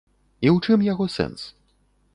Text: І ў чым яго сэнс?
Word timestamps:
І 0.45 0.49
ў 0.55 0.71
чым 0.71 0.87
яго 0.87 1.09
сэнс? 1.19 1.47